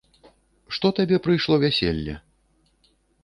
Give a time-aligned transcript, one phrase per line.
[0.77, 2.15] Што табе прыйшло вяселле?